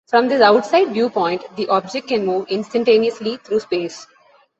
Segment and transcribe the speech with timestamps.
[0.07, 4.07] From this outside viewpoint, the object can move instantaneously through space.